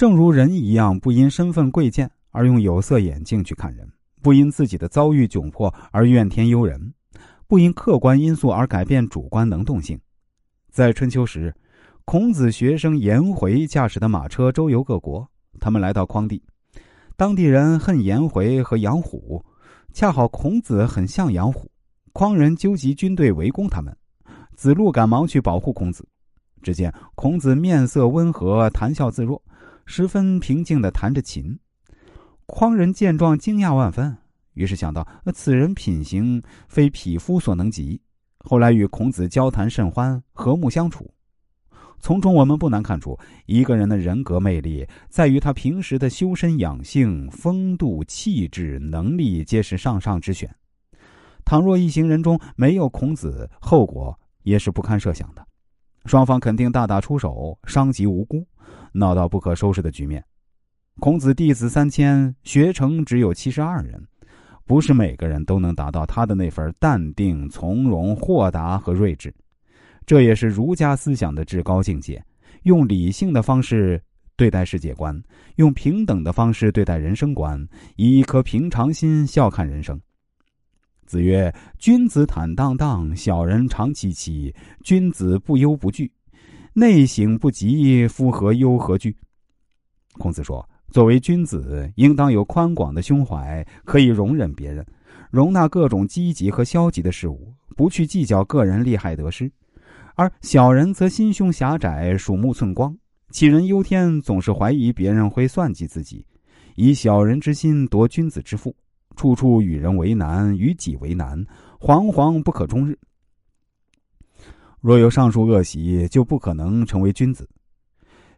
[0.00, 3.86] 正如人一样，不因身份贵贱而用有色眼镜去看人，
[4.22, 6.94] 不因自己的遭遇窘迫而怨天尤人，
[7.46, 10.00] 不因客观因素而改变主观能动性。
[10.70, 11.54] 在春秋时，
[12.06, 15.28] 孔子学生颜回驾驶的马车周游各国，
[15.60, 16.42] 他们来到匡地，
[17.14, 19.44] 当地人恨颜回和杨虎，
[19.92, 21.70] 恰好孔子很像杨虎，
[22.14, 23.94] 匡人纠集军队围攻他们，
[24.56, 26.08] 子路赶忙去保护孔子。
[26.62, 29.42] 只见孔子面色温和，谈笑自若。
[29.92, 31.58] 十分平静的弹着琴，
[32.46, 34.16] 匡人见状惊讶万分，
[34.54, 35.04] 于是想到
[35.34, 38.00] 此人品行非匹夫所能及。
[38.38, 41.12] 后来与孔子交谈甚欢，和睦相处。
[41.98, 50.48] 从中我们不难看出，一个人的人格魅力在于他平时的修身养性、风度、气质、能力皆是上上之选。
[51.44, 55.44] 倘若一行人中没有孔子，后果也是不堪设想的。
[56.04, 58.46] 双方肯定大打出手，伤及无辜。
[58.92, 60.24] 闹到不可收拾的局面。
[60.98, 64.02] 孔子弟子三千，学成只有七十二人，
[64.66, 69.34] 不是每个人都能达到他的那份淡定、从容、豁达和睿智。
[70.04, 72.22] 这也是儒家思想的至高境界：
[72.64, 74.02] 用理性的方式
[74.36, 75.18] 对待世界观，
[75.56, 79.98] 用平等的方式对待人生观，以一颗平常心笑看人生。
[81.06, 84.54] 子曰：“君子坦荡荡，小人长戚戚。
[84.84, 86.10] 君子不忧不惧。”
[86.72, 89.16] 内省不及，夫何忧何惧？
[90.20, 94.86] 孔子说：“作为君子，应当有宽广的胸怀，可以容忍别人，
[95.32, 99.48] 容纳各种积极和消极的事物，不去计较个人利害得失；
[100.14, 102.96] 而小人则心胸狭窄，鼠目寸光，
[103.32, 106.24] 杞人忧天，总是怀疑别人会算计自己，
[106.76, 108.72] 以小人之心夺君子之腹，
[109.16, 111.44] 处处与人为难，与己为难，
[111.80, 112.96] 惶惶不可终日。”
[114.80, 117.46] 若有上述恶习，就不可能成为君子。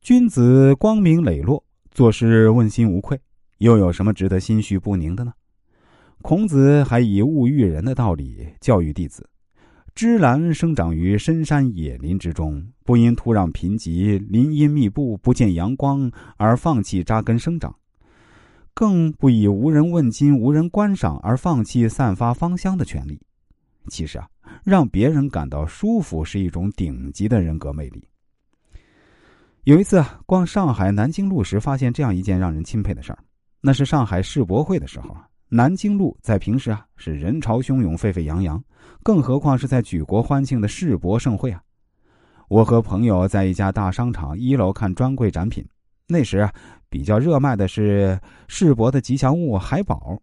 [0.00, 3.20] 君子光明磊落，做事问心无愧，
[3.58, 5.32] 又有什么值得心绪不宁的呢？
[6.22, 9.28] 孔子还以物育人的道理教育弟子：
[9.94, 17.76] 芝兰生长于深山野林之中，不因土壤贫瘠、林荫密布、不见阳光而放弃扎根生长，
[18.74, 23.20] 更不以无人问津、无人观赏而放弃散发芳香的权利。
[23.88, 24.26] 其实啊。
[24.64, 28.02] 让别人感到舒服是一种顶级的人格魅力。
[29.64, 33.18] 有一次逛上海南京路时，发现这样一件让人钦佩的事儿：
[33.60, 38.62] 那是上海世博会的时候啊南京路在平时啊是人潮汹涌、沸沸扬扬，
[39.02, 41.62] 更何况是在举国欢庆的世博盛会啊！
[42.48, 45.64] 我和朋友在一家大商场一楼看专柜展品，
[46.08, 46.52] 那时啊
[46.88, 50.20] 比较热卖的是世博的吉祥物海宝。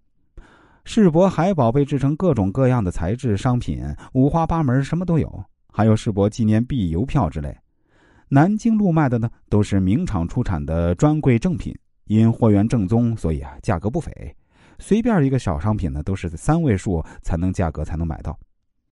[0.84, 3.84] 世博海宝被制成各种各样的材质商品，
[4.14, 5.44] 五花八门，什么都有。
[5.72, 7.56] 还有世博纪念币、邮票之类。
[8.28, 11.74] 南京路卖的呢，都是名厂出产的专柜正品，
[12.06, 14.12] 因货源正宗，所以啊，价格不菲。
[14.80, 18.38] 随便一个小商品呢，都是三位数才能价格才能买到。